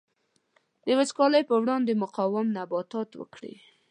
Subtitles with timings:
[0.85, 3.55] د وچکالۍ پر وړاندې مقاوم نباتات وکري.